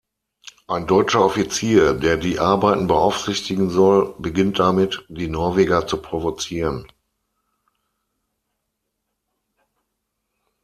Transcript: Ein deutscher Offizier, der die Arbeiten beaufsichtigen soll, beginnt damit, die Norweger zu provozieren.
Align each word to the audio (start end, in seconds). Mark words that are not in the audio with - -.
Ein 0.65 0.87
deutscher 0.87 1.23
Offizier, 1.23 1.93
der 1.93 2.17
die 2.17 2.39
Arbeiten 2.39 2.87
beaufsichtigen 2.87 3.69
soll, 3.69 4.15
beginnt 4.17 4.57
damit, 4.57 5.05
die 5.09 5.27
Norweger 5.27 5.85
zu 5.85 6.01
provozieren. 6.01 6.91